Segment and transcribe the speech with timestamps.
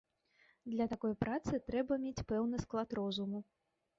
[0.75, 3.39] Для такой працы трэба мець пэўны склад розуму.